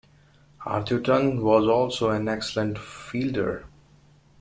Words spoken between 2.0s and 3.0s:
an excellent